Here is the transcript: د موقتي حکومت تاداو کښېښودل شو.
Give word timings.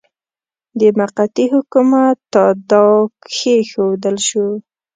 د 0.79 0.81
موقتي 0.99 1.45
حکومت 1.53 2.17
تاداو 2.33 2.95
کښېښودل 3.23 4.17
شو. 4.27 4.47